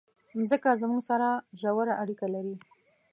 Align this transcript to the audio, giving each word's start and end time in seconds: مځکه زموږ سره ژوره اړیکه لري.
مځکه 0.39 0.69
زموږ 0.81 1.01
سره 1.09 1.27
ژوره 1.59 1.93
اړیکه 2.03 2.27
لري. 2.35 2.55